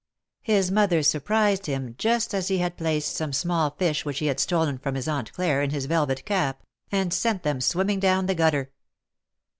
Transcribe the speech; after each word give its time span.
His 0.41 0.71
mother 0.71 1.03
surprised 1.03 1.67
him 1.67 1.93
just 1.95 2.33
as 2.33 2.47
he 2.47 2.57
had 2.57 2.75
placed 2.75 3.15
some 3.15 3.31
small 3.31 3.69
fish 3.69 4.03
which 4.03 4.17
he 4.17 4.25
had 4.25 4.39
stolen 4.39 4.79
from 4.79 4.95
his 4.95 5.07
Aunt 5.07 5.31
Claire, 5.31 5.61
in 5.61 5.69
his 5.69 5.85
velvet 5.85 6.25
cap, 6.25 6.63
and 6.91 7.13
sent 7.13 7.43
them 7.43 7.61
swimming 7.61 7.99
down 7.99 8.25
the 8.25 8.33
gutter. 8.33 8.71